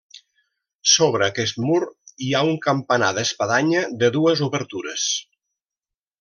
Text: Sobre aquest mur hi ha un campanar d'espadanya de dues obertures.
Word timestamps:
Sobre 0.93 1.25
aquest 1.31 1.59
mur 1.65 1.81
hi 2.27 2.31
ha 2.33 2.41
un 2.53 2.57
campanar 2.65 3.11
d'espadanya 3.19 3.85
de 4.01 4.11
dues 4.19 4.43
obertures. 4.49 5.07